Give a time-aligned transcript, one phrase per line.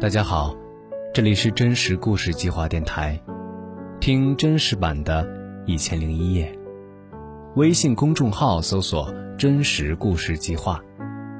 [0.00, 0.54] 大家好，
[1.14, 3.18] 这里是真实故事计划电台，
[4.00, 5.24] 听真实版的
[5.66, 6.52] 《一千零一夜》。
[7.54, 10.82] 微信公众号搜索“真实故事计划”，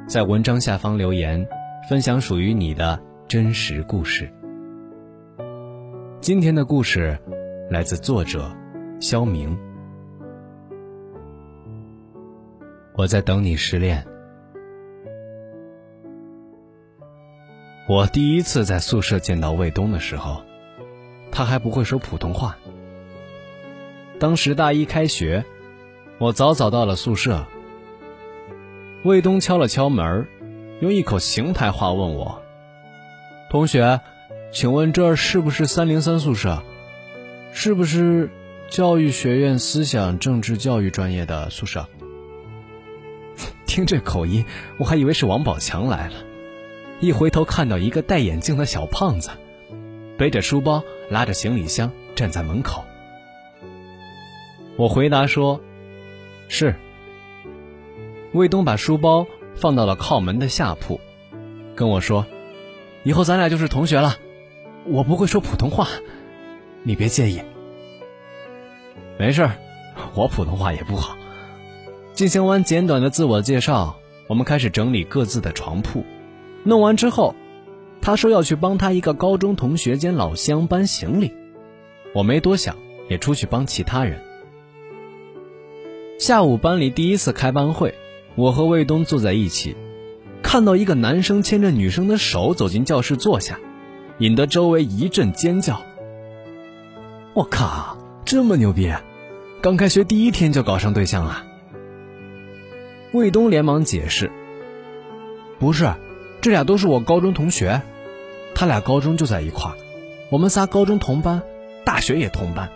[0.06, 1.46] 在文章下方留言，
[1.90, 4.32] 分享属于你的真实故事。
[6.20, 7.18] 今天的故事
[7.68, 8.50] 来自作者
[9.00, 9.58] 肖明。
[12.96, 14.02] 我在等你失恋。
[17.86, 20.42] 我第一次在宿舍见到卫东的时候，
[21.30, 22.56] 他还不会说普通话。
[24.18, 25.44] 当时大一开学，
[26.16, 27.44] 我早早到了宿舍。
[29.02, 30.26] 卫东敲了敲门，
[30.80, 32.40] 用一口邢台话问我
[33.50, 34.00] ：“同学，
[34.50, 36.62] 请问这是不是三零三宿舍？
[37.52, 38.30] 是不是
[38.70, 41.86] 教育学院思想政治教育专业的宿舍？”
[43.66, 44.46] 听这口音，
[44.78, 46.14] 我还以为是王宝强来了。
[47.00, 49.30] 一回头看到一个戴眼镜的小胖子，
[50.16, 52.84] 背着书包，拉着行李箱站在门口。
[54.76, 55.60] 我回答说
[56.48, 56.74] ：“是。”
[58.32, 61.00] 卫东把书包放到了靠门的下铺，
[61.76, 62.26] 跟我说
[63.04, 64.16] ：“以后咱俩就是同学了。
[64.86, 65.88] 我不会说普通话，
[66.82, 67.40] 你别介意。”
[69.18, 69.48] 没事
[70.14, 71.16] 我普通话也不好。
[72.14, 73.96] 进行完简短的自我介绍，
[74.28, 76.04] 我们开始整理各自的床铺。
[76.64, 77.34] 弄完之后，
[78.00, 81.32] 他说要去帮他一个高中同学兼老乡搬行李，
[82.14, 82.76] 我没多想，
[83.08, 84.18] 也出去帮其他人。
[86.18, 87.94] 下午班里第一次开班会，
[88.34, 89.76] 我和卫东坐在一起，
[90.42, 93.60] 看到一个男生牵着女生的手走进教室坐下，
[94.18, 95.82] 引得周围一阵尖叫。
[97.34, 98.90] 我靠，这么牛逼，
[99.60, 101.44] 刚开学第一天就搞上对象了。
[103.12, 104.30] 卫东连忙解释
[105.60, 105.92] ：“不是。”
[106.44, 107.80] 这俩都是我高中同学，
[108.54, 109.72] 他俩高中就在一块，
[110.28, 111.40] 我们仨高中同班，
[111.86, 112.68] 大学也同班。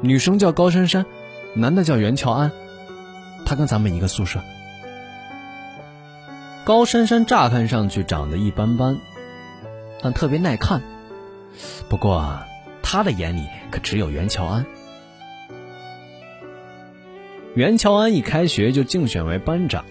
[0.00, 1.04] 女生叫高珊珊，
[1.54, 2.52] 男的叫袁乔安，
[3.44, 4.38] 他跟咱们一个宿舍。
[6.64, 9.00] 高珊珊乍看上去长得一般般，
[10.00, 10.80] 但特别耐看。
[11.88, 12.38] 不过
[12.80, 14.64] 他的眼里可只有袁乔安。
[17.56, 19.84] 袁乔安一开学就竞选为班长。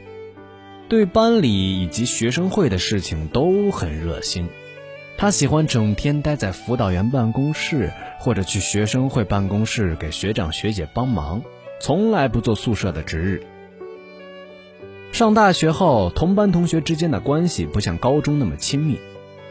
[0.89, 4.49] 对班里以及学生会的事情都很热心，
[5.17, 11.43] 他喜欢整天待在辅导员办公室或者去学生会办公室给学长学姐帮忙，
[11.79, 13.43] 从来不做宿舍的值日。
[15.11, 18.97] 上大学后，同班同学之间的关系不像高中那么亲密，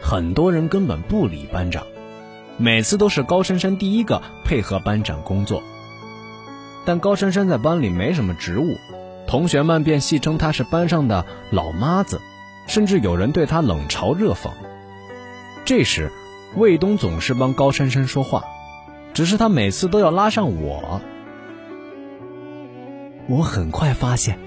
[0.01, 1.87] 很多人根本不理班长，
[2.57, 5.63] 每次都是高珊珊第一个配合班长工作。
[6.83, 8.75] 但高珊珊在班里没什么职务。
[9.27, 12.19] 同学们便戏称她是班上的老妈子，
[12.67, 14.49] 甚至有人对她冷嘲热讽。
[15.65, 16.11] 这时，
[16.55, 18.43] 卫东总是帮高珊珊说话，
[19.13, 20.99] 只是他每次都要拉上我。
[23.27, 24.39] 我很快发现，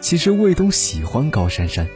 [0.00, 1.86] 其实卫东喜欢高珊珊。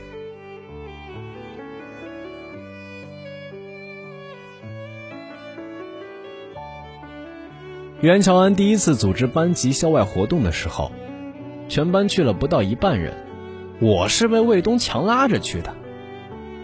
[8.01, 10.93] 袁乔安第一次组织班级校外活动的时候。
[11.69, 13.15] 全班去了不到一半人，
[13.81, 15.75] 我是被卫东强拉着去的。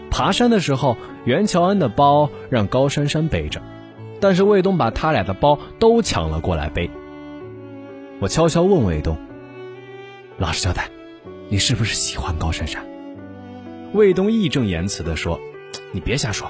[0.09, 3.61] 爬山的时候，袁乔安的包让高珊珊背着，
[4.19, 6.89] 但是卫东把他俩的包都抢了过来背。
[8.19, 9.17] 我悄悄问卫东
[10.39, 10.89] ：“老实交代，
[11.49, 12.83] 你是不是喜欢高珊珊？”
[13.93, 15.39] 卫东义正言辞地说
[15.91, 16.49] ：“你别瞎说，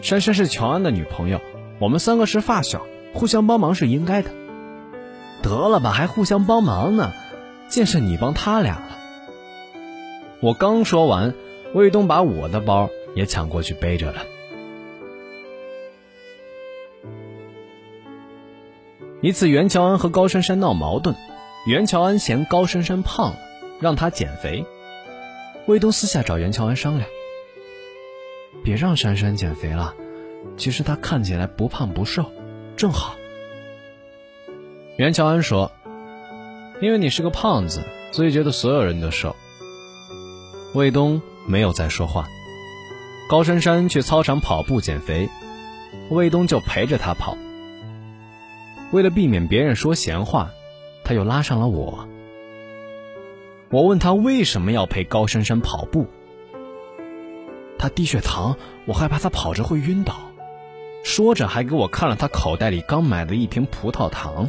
[0.00, 1.40] 珊珊是乔安的女朋友，
[1.78, 4.30] 我们三个是发小，互相帮忙是应该的。”
[5.42, 7.12] 得了吧，还互相帮忙呢？
[7.70, 8.98] 竟是你帮他俩了。
[10.42, 11.34] 我刚说完，
[11.72, 14.26] 卫东把我的包也抢过去背着了。
[19.22, 21.14] 一次，袁乔安和高珊珊闹矛盾，
[21.66, 23.34] 袁乔安嫌高珊珊胖，
[23.80, 24.64] 让她减肥。
[25.66, 27.08] 卫东私下找袁乔安商量
[28.64, 29.94] ：“别让珊珊减肥了，
[30.56, 32.24] 其实她看起来不胖不瘦，
[32.76, 33.14] 正好。”
[34.98, 35.70] 袁乔安说。
[36.80, 39.36] 因为你是个胖子，所以觉得所有人都瘦。
[40.74, 42.26] 卫东没有再说话。
[43.28, 45.28] 高珊珊去操场跑步减肥，
[46.10, 47.36] 卫东就陪着她跑。
[48.92, 50.50] 为了避免别人说闲话，
[51.04, 52.08] 他又拉上了我。
[53.70, 56.08] 我问他为什么要陪高珊珊跑步，
[57.78, 58.56] 他低血糖，
[58.86, 60.14] 我害怕他跑着会晕倒。
[61.04, 64.48] 说着还给我看了他口袋里刚买的一瓶葡萄糖。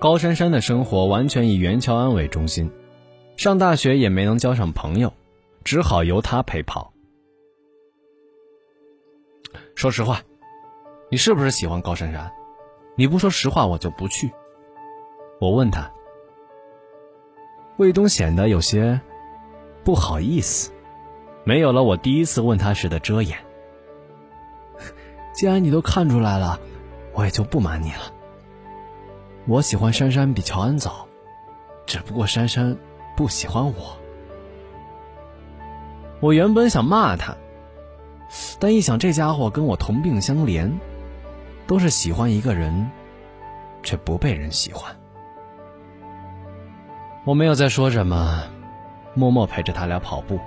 [0.00, 2.72] 高珊珊的生活完全以袁乔安为中心，
[3.36, 5.12] 上大学也没能交上朋友，
[5.62, 6.94] 只好由他陪跑。
[9.74, 10.22] 说实话，
[11.10, 12.32] 你是不是喜欢高珊珊？
[12.96, 14.30] 你不说实话，我就不去。
[15.38, 15.92] 我问他。
[17.76, 18.98] 卫东显得有些
[19.84, 20.72] 不好意思，
[21.44, 23.36] 没有了我第一次问他时的遮掩。
[25.34, 26.58] 既然你都看出来了，
[27.12, 28.14] 我也就不瞒你了。
[29.50, 31.08] 我喜欢珊珊比乔安早，
[31.84, 32.76] 只不过珊珊
[33.16, 33.98] 不喜欢我。
[36.20, 37.36] 我原本想骂他，
[38.60, 40.70] 但一想这家伙跟我同病相怜，
[41.66, 42.88] 都是喜欢一个人，
[43.82, 44.96] 却不被人喜欢。
[47.24, 48.44] 我没有再说什么，
[49.14, 50.38] 默默陪着他俩跑步。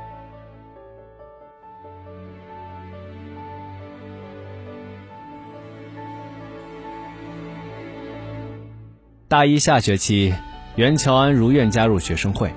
[9.34, 10.32] 大一下学期，
[10.76, 12.54] 袁乔安如愿加入学生会，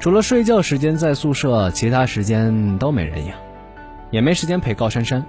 [0.00, 3.34] 除了睡觉时间在宿舍，其他时间都没人影，
[4.10, 5.26] 也没时间陪高珊珊。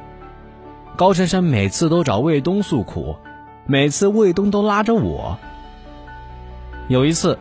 [0.95, 3.17] 高珊珊每次都找卫东诉苦，
[3.65, 5.37] 每次卫东都拉着我。
[6.87, 7.37] 有一次。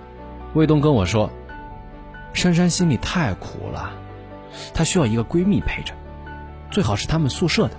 [0.55, 1.31] 卫东跟我说
[2.35, 3.93] ：“珊珊心里太苦了，
[4.75, 5.95] 她需要一个闺蜜陪着，
[6.69, 7.77] 最好是他们宿舍的。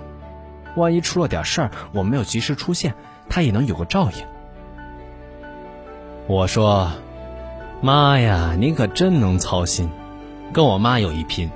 [0.76, 2.94] 万一出了点事儿，我没有及时出现，
[3.28, 4.24] 她也能有个照应。”
[6.28, 6.90] 我说
[7.80, 9.88] ：“妈呀，你可真能操心，
[10.52, 11.48] 跟我妈有一拼。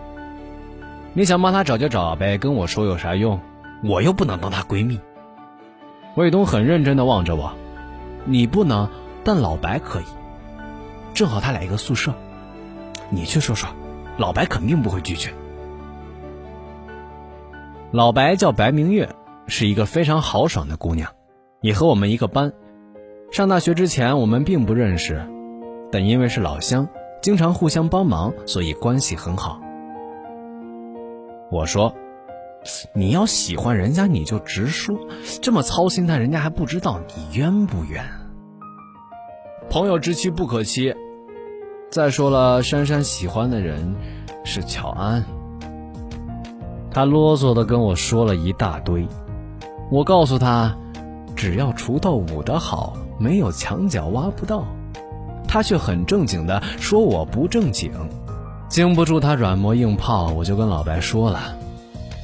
[1.12, 3.40] 你想帮她找就找呗，跟我说有啥用？
[3.82, 5.00] 我又不能当她闺蜜。”
[6.14, 7.52] 卫东很认真的望着我
[8.24, 8.88] ：“你不能，
[9.24, 10.04] 但老白可以。”
[11.14, 12.14] 正好他俩一个宿舍，
[13.10, 13.68] 你去说说，
[14.18, 15.30] 老白肯定不会拒绝。
[17.90, 19.08] 老白叫白明月，
[19.48, 21.10] 是一个非常豪爽的姑娘，
[21.60, 22.52] 也和我们一个班。
[23.30, 25.24] 上大学之前我们并不认识，
[25.92, 26.88] 但因为是老乡，
[27.22, 29.60] 经常互相帮忙，所以关系很好。
[31.48, 31.94] 我说
[32.92, 34.98] ：“你要喜欢人家，你就直说，
[35.40, 38.04] 这么操心他，人家还不知道你冤不冤？”
[39.70, 40.92] 朋友之妻不可欺。
[41.88, 43.94] 再说了，珊珊喜欢的人
[44.44, 45.24] 是乔安。
[46.90, 49.06] 他啰嗦的跟我说了一大堆。
[49.90, 50.76] 我告诉他，
[51.36, 54.64] 只要锄头舞得好，没有墙角挖不到。
[55.48, 57.90] 他却很正经的说我不正经。
[58.68, 61.56] 经不住他软磨硬泡，我就跟老白说了。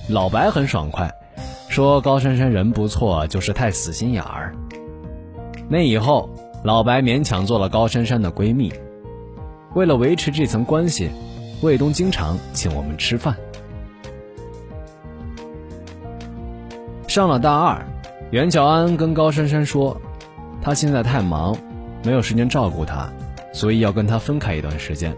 [0.08, 1.12] 老白很爽快，
[1.68, 4.54] 说高珊珊人不错，就是太死心眼儿。
[5.68, 6.30] 那以后。
[6.64, 8.72] 老白勉强做了高珊珊的闺蜜，
[9.74, 11.10] 为了维持这层关系，
[11.62, 13.36] 卫东经常请我们吃饭。
[17.06, 17.86] 上了大二，
[18.32, 20.00] 袁乔安跟高珊珊说，
[20.60, 21.56] 他现在太忙，
[22.04, 23.08] 没有时间照顾她，
[23.52, 25.16] 所以要跟她分开一段时间。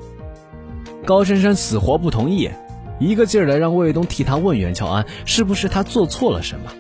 [1.06, 2.50] 高珊珊死活不同意，
[3.00, 6.70] 一个劲儿的让卫东替他问袁乔安是不是他做错了什么。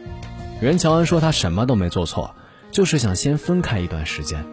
[0.60, 2.34] 袁乔安说他什么都没做错，
[2.70, 4.44] 就是想先分开一段时间。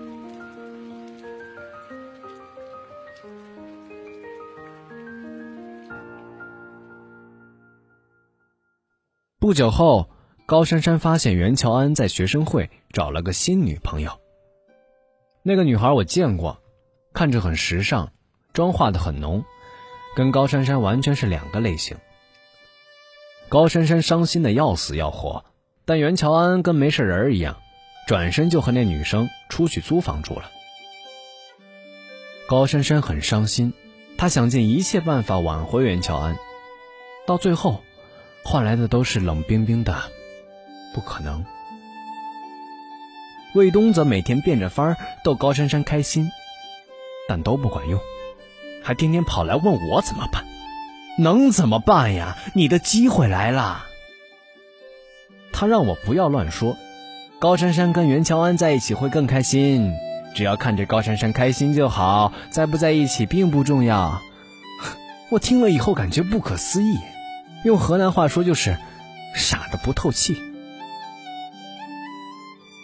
[9.40, 10.10] 不久后，
[10.48, 14.12] 高珊珊发现袁乔安在学生会找了个新女朋友。
[15.42, 16.62] 那个女孩我见过，
[17.14, 18.12] 看着很时尚，
[18.54, 19.44] 妆化的很浓，
[20.16, 21.98] 跟高珊珊完全是两个类型。
[23.50, 25.46] 高珊珊伤心的要死要活，
[25.84, 27.58] 但袁乔安跟没事人一样，
[28.06, 30.52] 转身就和那女生出去租房住了。
[32.48, 33.74] 高珊珊很伤心，
[34.16, 36.38] 她想尽一切办法挽回袁乔安，
[37.26, 37.82] 到最后。
[38.48, 40.04] 换来的都是冷冰冰的，
[40.96, 41.44] 不可能。
[43.54, 46.30] 卫东则每天变着法儿逗高珊珊开心，
[47.28, 48.00] 但都不管用，
[48.82, 50.46] 还天天跑来问我怎么办。
[51.18, 52.38] 能怎么办呀？
[52.54, 53.86] 你的机会来了。
[55.54, 56.78] 他让我不要乱说，
[57.40, 59.94] 高珊珊跟袁乔安在一起会更开心，
[60.34, 64.22] 只要看着高珊珊开心就好，在不在一起并不重要。
[65.32, 66.98] 我听了以后感觉不可思议。
[67.64, 68.78] 用河南话说就是
[69.34, 70.55] 傻的不透气。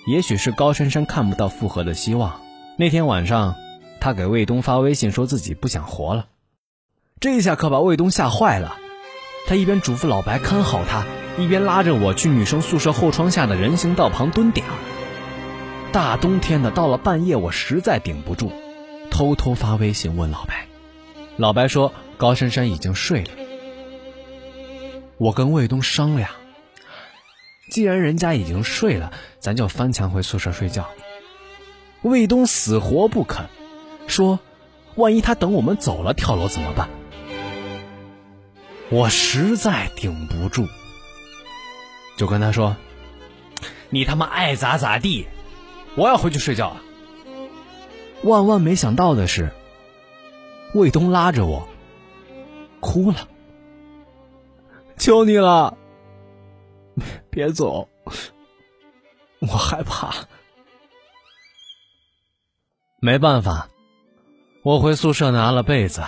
[0.07, 2.41] 也许是高珊珊看不到复合的希望，
[2.77, 3.55] 那天晚上，
[3.99, 6.27] 他给卫东发微信说自己不想活了，
[7.19, 8.77] 这一下可把卫东吓坏了。
[9.47, 11.05] 他一边嘱咐老白看好他，
[11.37, 14.73] 一边拉着我去女生宿舍后窗下的人行道旁蹲点儿。
[15.91, 18.51] 大冬天的，到了半夜，我实在顶不住，
[19.11, 20.67] 偷偷发微信问老白。
[21.37, 23.29] 老白说高珊珊已经睡了。
[25.17, 26.29] 我跟卫东商量，
[27.71, 30.89] 既然人家已经睡了，咱就翻墙回宿舍睡觉。
[32.01, 33.45] 卫东死活不肯，
[34.07, 34.41] 说
[34.95, 36.89] ：“万一他等我们走了跳楼怎么办？”
[38.91, 40.67] 我实在顶不住，
[42.17, 42.75] 就跟他说
[43.89, 45.25] ：“你他妈爱咋咋地，
[45.95, 46.81] 我要回去睡觉了。”
[48.23, 49.49] 万万没想到的是，
[50.73, 51.69] 卫东拉着我
[52.81, 53.29] 哭了，
[54.97, 55.77] 求你了，
[57.29, 57.89] 别走，
[59.39, 60.13] 我害怕。
[62.99, 63.69] 没办法，
[64.63, 66.03] 我回宿舍拿了被子。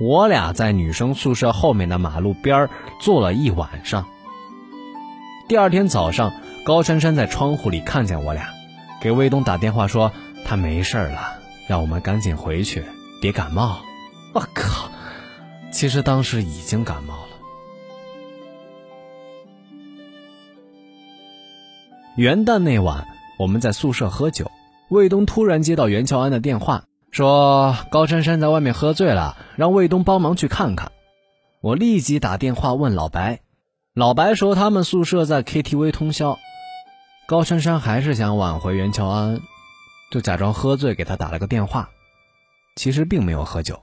[0.00, 2.68] 我俩在女生宿舍后面的马路边
[3.00, 4.06] 坐了一晚上。
[5.48, 6.32] 第二天早上，
[6.64, 8.48] 高珊珊在窗户里看见我俩，
[9.02, 10.10] 给卫东打电话说
[10.46, 12.84] 他没事了，让我们赶紧回去，
[13.20, 13.80] 别感冒。
[14.32, 14.90] 我靠！
[15.72, 17.29] 其实当时已经感冒了。
[22.20, 23.06] 元旦那晚，
[23.38, 24.50] 我们在宿舍喝酒。
[24.90, 30.92] 卫东突然接到袁乔安的电话，说高珊珊在外面喝醉了，让卫东帮忙去看看。
[31.62, 33.40] 我立即打电话问老白，
[33.94, 36.38] 老白说他们宿舍在 KTV 通宵，
[37.26, 39.40] 高珊珊还是想挽回袁乔安，
[40.12, 41.88] 就假装喝醉给他打了个电话，
[42.76, 43.80] 其实并没有喝酒。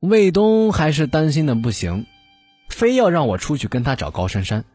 [0.00, 2.04] 卫东还是担心的不行，
[2.68, 4.66] 非要让我出去跟他找高珊珊。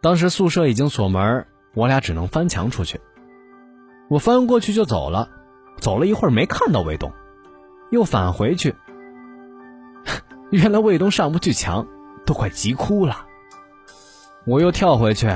[0.00, 1.46] 当时宿舍已经锁门，
[1.78, 3.00] 我俩只能翻墙出去。
[4.08, 5.30] 我翻过去就走了，
[5.78, 7.12] 走了一会儿没看到卫东，
[7.92, 8.74] 又返回去。
[10.50, 11.86] 原来卫东上不去墙，
[12.26, 13.24] 都快急哭了。
[14.44, 15.32] 我又跳回去，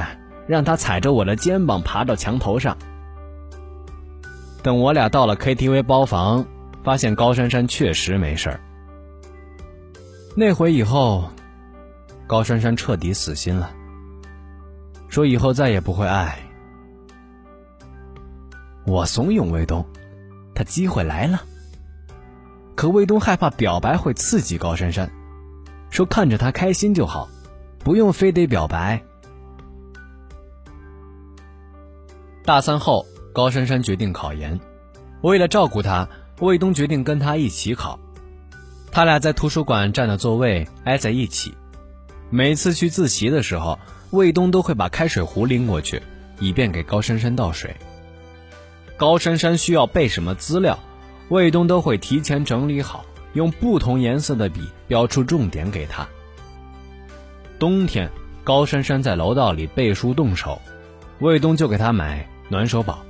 [0.49, 2.77] 让他踩着我的肩膀爬到墙头上。
[4.65, 6.45] 等我俩到了 KTV 包房，
[6.83, 8.61] 发现高珊珊确实没事儿。
[10.35, 11.31] 那回以后，
[12.27, 13.71] 高珊珊彻底死心了，
[15.13, 16.39] 说以后再也不会爱。
[18.87, 19.85] 我怂恿卫东，
[20.55, 21.43] 他机会来了。
[22.75, 25.11] 可卫东害怕表白会刺激高珊珊，
[25.91, 27.29] 说看着他开心就好，
[27.81, 29.03] 不用非得表白。
[32.43, 33.05] 大三后，
[33.35, 34.59] 高珊珊决定考研，
[35.21, 36.09] 为了照顾她，
[36.41, 38.01] 卫东决定跟她一起考。
[38.91, 41.55] 他俩在图书馆占的座位挨在一起，
[42.31, 43.79] 每次去自习的时候，
[44.13, 46.03] 卫东都会把开水壶拎过去，
[46.39, 47.75] 以便给高珊珊倒水。
[48.99, 50.79] 高珊珊需要背什么资料，
[51.31, 56.07] 卫东都会提前整理好，用不同颜色的笔标出重点给她。
[57.59, 58.11] 冬天，
[58.45, 60.61] 高珊珊在楼道里背书动手，
[61.21, 63.03] 卫东就给她买暖手宝。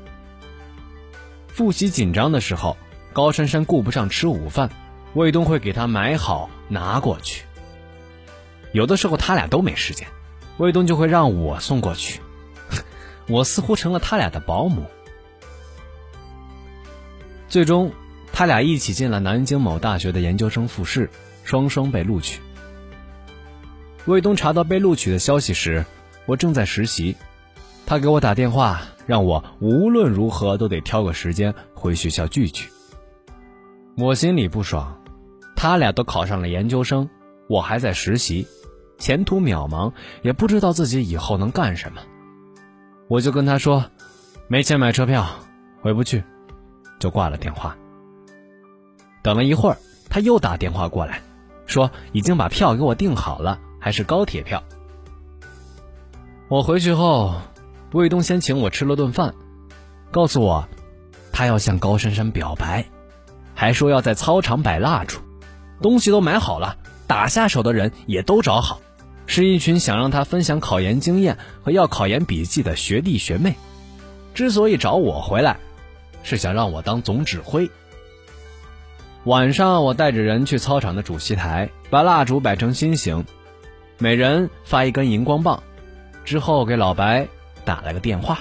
[1.49, 2.77] 复习紧张的时候，
[3.13, 4.71] 高珊珊顾不上吃午饭，
[5.15, 7.43] 卫东会给她买好拿过去。
[8.71, 10.07] 有的时候他俩都没时间，
[10.59, 12.21] 卫东就会让我送过去，
[13.29, 14.85] 我似乎成了他俩的保姆。
[17.49, 17.93] 最终，
[18.33, 21.11] 他俩一起进了南京某大学的研究生复试，
[21.45, 22.41] 双双被录取。
[24.07, 25.85] 卫东查到被录取的消息时，
[26.27, 27.17] 我正在实习，
[27.87, 32.69] 他给我打电话，让我无论如何都得挑个时间回学校聚聚。
[33.97, 35.01] 我心里不爽，
[35.55, 37.09] 他俩都考上了研究生，
[37.49, 38.47] 我还在实习，
[39.03, 39.93] 前途渺茫，
[40.23, 42.01] 也不知道自己以后能干什么。
[43.09, 43.85] 我就跟他说，
[44.47, 45.27] 没钱买车票，
[45.81, 46.23] 回不去。
[47.01, 47.77] 就挂了电话。
[49.21, 49.77] 等了一会儿，
[50.09, 51.21] 他又打电话过来，
[51.67, 54.63] 说已经把票给我订好了，还是高铁票。
[56.47, 57.35] 我回去后，
[57.95, 59.35] 卫东先请我吃了顿饭，
[60.13, 60.65] 告诉我
[61.33, 62.87] 他要向高珊珊表白，
[63.53, 65.19] 还说要在操场摆蜡烛，
[65.81, 66.77] 东西都买好了，
[67.09, 68.81] 打下手的人也都找好，
[69.27, 73.57] 是一群想让他分享考研经验和要考研笔记的学弟学妹。
[74.35, 75.57] 之所以找我回来。
[76.25, 77.69] 是想让我当总指挥。
[79.25, 83.25] 晚上，我带着人去操场的主席台，把蜡烛摆成心形，
[83.99, 85.65] 每人发一根荧光棒。
[86.25, 87.27] 之后给老白
[87.65, 88.39] 打了个电话：“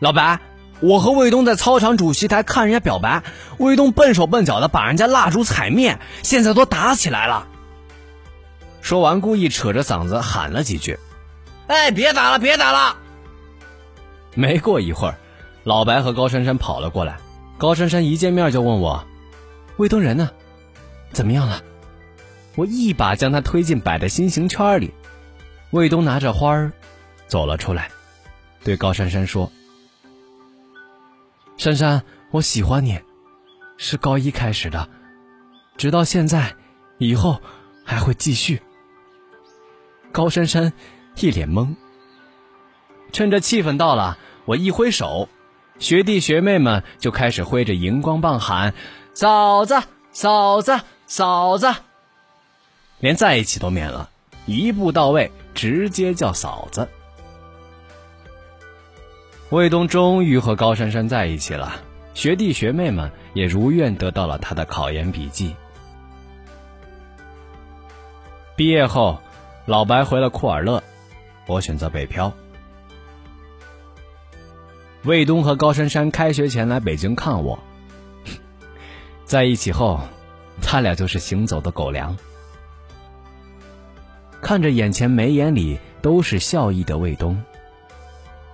[0.00, 0.40] 老白，
[0.80, 3.22] 我和卫东在操场主席台看人家表白，
[3.58, 7.48] 卫东笨手笨脚的把人家蜡烛踩灭，现在都打起来了。”
[8.84, 10.98] 说完，故意扯着嗓子喊了几句
[11.68, 12.98] ：“哎，别打了，别打了！”
[14.36, 15.16] 没过一会儿。
[15.62, 17.16] 老白和高珊珊跑了过来，
[17.56, 19.02] 高珊珊一见面就问我
[19.78, 20.30] ：“卫东人呢？
[21.12, 21.62] 怎么样了？”
[22.56, 24.92] 我一把将他推进摆的心形圈里，
[25.70, 26.70] 卫东拿着花儿
[27.26, 27.90] 走了出来，
[28.64, 29.50] 对高珊珊说
[31.56, 33.00] ：“珊珊，我喜欢你，
[33.78, 34.90] 是高一开始的，
[35.78, 36.54] 直到现在，
[36.98, 37.40] 以后
[37.82, 38.60] 还会继续。”
[40.14, 40.72] 高珊珊
[41.16, 41.74] 一脸懵，
[43.10, 45.28] 趁着气氛到了，我一挥手。
[45.80, 48.74] 学弟学妹们就开始挥着荧光棒喊
[49.12, 49.74] ：“嫂子，
[50.12, 51.74] 嫂子，嫂子！”
[53.00, 54.08] 连在一起都免了，
[54.46, 56.88] 一步到位，直接叫嫂子。
[59.50, 61.82] 魏东终于和高珊珊在一起了，
[62.14, 65.56] 学弟学妹们也如愿得到了他的考研笔记。
[68.54, 69.20] 毕业后，
[69.66, 70.82] 老白回了库尔勒，
[71.46, 72.32] 我选择北漂。
[75.04, 77.58] 魏东和高珊珊开学前来北京看我，
[79.24, 80.00] 在一起后，
[80.60, 82.14] 他俩就是行走的狗粮。
[84.42, 87.42] 看着眼前眉眼里都是笑意的魏东，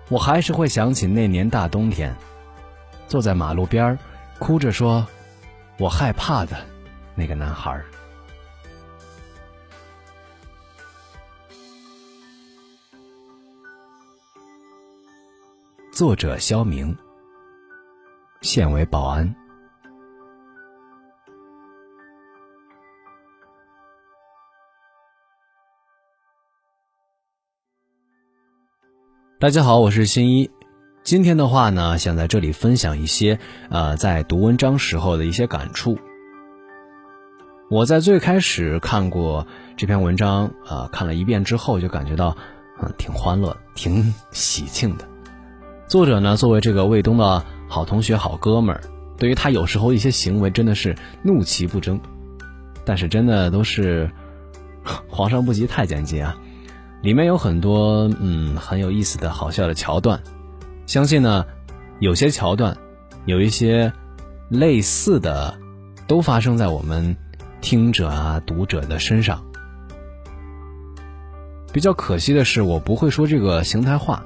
[0.08, 2.14] 我还是会想起那年大冬天，
[3.08, 3.98] 坐在马路边
[4.38, 5.04] 哭着说
[5.76, 6.56] “我害怕”的
[7.16, 7.80] 那个男孩。
[16.00, 16.96] 作者：肖明，
[18.40, 19.34] 现为保安。
[29.38, 30.50] 大家好，我是新一。
[31.02, 33.38] 今天的话呢，想在这里分享一些
[33.68, 35.98] 呃，在读文章时候的一些感触。
[37.68, 42.34] 我在最开始看过这篇文章，呃，看了一遍之后，就感觉到
[42.80, 45.06] 嗯，挺欢乐、挺喜庆的。
[45.90, 48.80] 作者呢，作为这个卫东的好同学、好哥们儿，
[49.18, 51.98] 对于他有时候一些行为真的是怒其不争，
[52.84, 54.08] 但是真的都是
[55.08, 56.36] 皇上不急太监急啊！
[57.02, 60.22] 里面有很多嗯很有意思的好笑的桥段，
[60.86, 61.44] 相信呢
[61.98, 62.78] 有些桥段
[63.24, 63.92] 有一些
[64.48, 65.58] 类似的
[66.06, 67.16] 都发生在我们
[67.60, 69.44] 听者啊读者的身上。
[71.72, 74.24] 比较可惜的是，我不会说这个邢台话。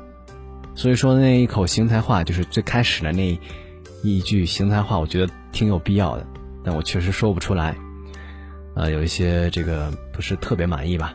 [0.74, 3.38] 所以说那一口邢台话就是最开始的那
[4.02, 6.26] 一句邢台话，我觉得挺有必要的，
[6.64, 7.76] 但我确实说不出来，
[8.74, 11.14] 呃，有一些这个不是特别满意吧。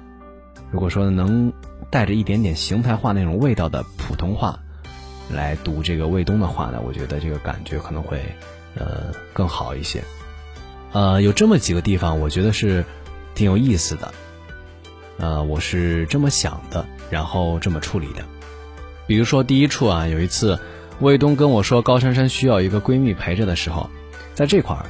[0.72, 1.52] 如果说能
[1.90, 4.60] 带着一点点邢台话那种味道的普通话
[5.30, 8.22] 来读这个魏东的话呢，我觉得这个感觉可能会
[8.76, 10.04] 呃更好一些。
[10.92, 12.86] 呃，有这么几个地方，我觉得是
[13.36, 14.14] 挺有意思的，
[15.18, 18.24] 呃，我是这么想的，然后这么处理的。
[19.10, 20.60] 比如说第一处啊，有一次，
[21.00, 23.90] 魏东跟我说高珊珊需要一个闺蜜陪着的时候，
[24.36, 24.86] 在这块儿，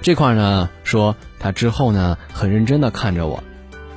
[0.00, 3.44] 这块儿呢说他之后呢很认真的看着我，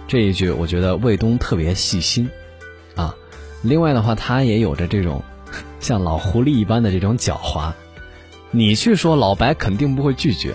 [0.09, 2.29] 这一句我觉得魏东特别细心，
[2.95, 3.15] 啊，
[3.61, 5.23] 另外的话他也有着这种
[5.79, 7.71] 像老狐狸一般的这种狡猾，
[8.51, 10.53] 你去说老白肯定不会拒绝，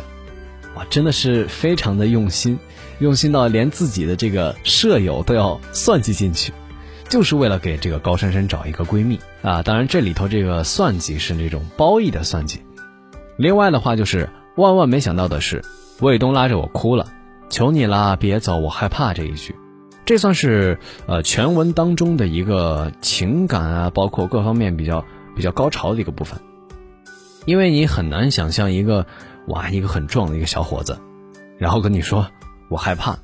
[0.74, 2.59] 哇，真的是非常的用心，
[2.98, 6.52] 用心到连自己的这个舍友都要算计进去。
[7.09, 9.62] 就是为了给这个高珊珊找一个闺蜜啊！
[9.62, 12.61] 当然，这里头这个算计是那种褒义的算计。
[13.37, 15.62] 另外的话，就是万万没想到的是，
[16.01, 17.07] 卫东拉着我哭了，
[17.49, 19.55] 求你啦，别走，我害怕这一句。
[20.05, 25.05] 这算是呃全文当中的一个情感啊，包括各方面比较
[25.37, 26.40] 比较高潮的一个部分。
[27.45, 29.07] 因为你很难想象一个
[29.47, 30.99] 哇，一个很壮的一个小伙子，
[31.57, 32.27] 然后跟你说
[32.69, 33.16] 我害怕。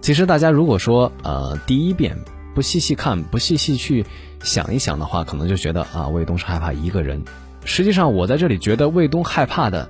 [0.00, 2.18] 其实大家如果说呃第一遍。
[2.58, 4.04] 不细细看，不细细去
[4.42, 7.22] 想一想的话，可能就觉得啊，魏东是害怕一个人。
[7.64, 9.88] 实际上，我在这里觉得魏东害怕的，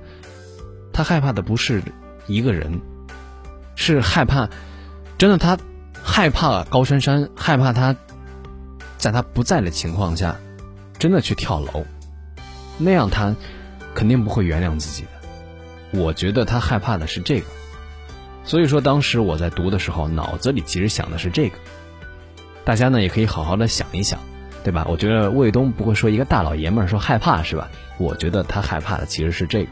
[0.93, 1.81] 他害怕的不是
[2.27, 2.79] 一个人，
[3.73, 4.47] 是害怕，
[5.17, 5.57] 真的他
[6.03, 7.95] 害怕高珊珊，害怕他
[8.99, 10.35] 在他不在的情况下，
[10.99, 11.87] 真的去跳楼，
[12.77, 13.35] 那样他
[13.95, 15.99] 肯定不会原谅自己的。
[15.99, 17.47] 我觉得他害怕的是这个，
[18.45, 21.57] 所以说当时我在读的时候，脑子里其实想的是这个。
[22.69, 24.19] 大家呢也可以好好的想一想，
[24.63, 24.85] 对吧？
[24.87, 27.67] 我觉得魏东不会说一个大老爷们儿说害怕是吧？
[27.97, 29.71] 我觉得他害怕的其实是这个。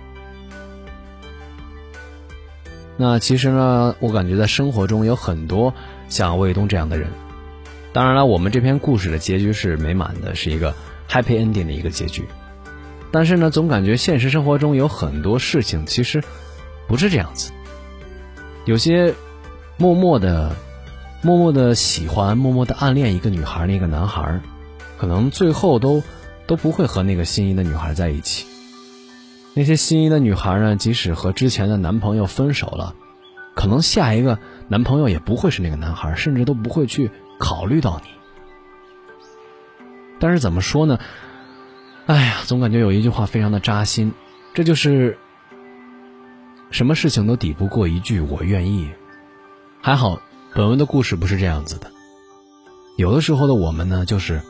[2.97, 5.75] 那其实呢，我感觉在生活中有很多
[6.10, 7.07] 像魏东这样的人。
[7.93, 10.73] 当然了，我们这篇故事的结局是美满的，是一个
[11.07, 12.25] happy ending 的一个结局。
[13.12, 16.23] 但是呢，总感觉现实生活中有很多事情其实
[16.88, 17.51] 不是这样子，
[18.65, 19.13] 有些
[19.77, 20.55] 默默的。
[21.28, 24.40] 默默的喜欢，默默的暗恋一个女孩，那个男孩，
[24.98, 26.02] 可能最后都
[26.46, 28.46] 都不会和那个心仪的女孩在一起。
[29.54, 32.96] 那些心仪的女孩呢，即使和之前的男朋友分手了，
[33.56, 38.10] 可能下一个男朋友也不会是那个男孩，甚至都不会去考虑到你。
[40.22, 40.98] 但是怎么说呢？
[42.06, 44.13] 哎呀，总感觉有一句话非常的扎心，
[44.54, 45.18] 这就是
[46.72, 48.90] 什么事情都抵不过一句“我愿意”。
[49.84, 50.22] 还好。
[50.58, 51.91] 本文的故事不是这样子的，
[52.96, 54.41] 有的时候的我们呢，就是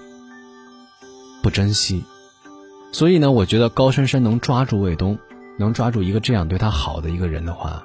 [1.44, 2.06] 不珍惜，
[2.94, 5.20] 所以呢，我觉得高珊珊能抓住卫东，
[5.60, 7.84] 能抓住一个这样对她好的一个人的话，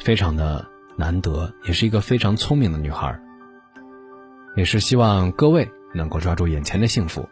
[0.00, 3.16] 非常的难得，也是一个非常聪明的女孩。
[4.56, 7.28] 也是希望各位能够抓住眼前的幸福。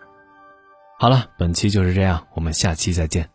[1.00, 3.28] 好了，本期就是这样，我们下期再见。